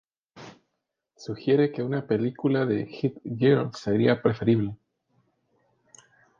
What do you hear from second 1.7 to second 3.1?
que una película de